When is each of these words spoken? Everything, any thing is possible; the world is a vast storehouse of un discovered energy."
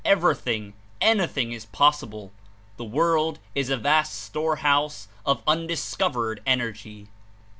Everything, 0.03 0.73
any 0.99 1.27
thing 1.27 1.51
is 1.51 1.65
possible; 1.65 2.31
the 2.77 2.83
world 2.83 3.37
is 3.53 3.69
a 3.69 3.77
vast 3.77 4.15
storehouse 4.19 5.07
of 5.27 5.43
un 5.45 5.67
discovered 5.67 6.41
energy." 6.43 7.07